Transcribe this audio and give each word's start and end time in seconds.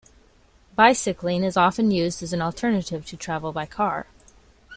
Bicycling 0.75 1.43
is 1.43 1.55
often 1.55 1.91
used 1.91 2.23
as 2.23 2.33
an 2.33 2.41
alternative 2.41 3.05
to 3.05 3.15
travel 3.15 3.51
by 3.51 3.67
car. 3.67 4.07